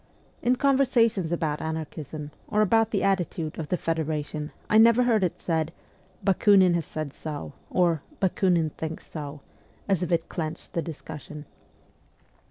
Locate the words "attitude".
3.03-3.59